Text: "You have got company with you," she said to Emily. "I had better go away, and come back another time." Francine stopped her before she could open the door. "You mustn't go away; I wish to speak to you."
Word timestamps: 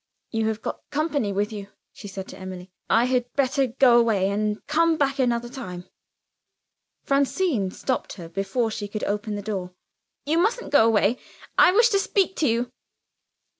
"You 0.31 0.47
have 0.47 0.63
got 0.63 0.81
company 0.89 1.31
with 1.31 1.51
you," 1.53 1.67
she 1.93 2.07
said 2.07 2.27
to 2.29 2.39
Emily. 2.39 2.71
"I 2.89 3.05
had 3.05 3.31
better 3.33 3.67
go 3.67 3.99
away, 3.99 4.31
and 4.31 4.65
come 4.65 4.97
back 4.97 5.19
another 5.19 5.47
time." 5.47 5.87
Francine 7.03 7.69
stopped 7.69 8.13
her 8.13 8.27
before 8.27 8.71
she 8.71 8.87
could 8.87 9.03
open 9.03 9.35
the 9.35 9.43
door. 9.43 9.75
"You 10.25 10.39
mustn't 10.39 10.71
go 10.71 10.87
away; 10.87 11.19
I 11.55 11.71
wish 11.71 11.89
to 11.89 11.99
speak 11.99 12.35
to 12.37 12.47
you." 12.47 12.71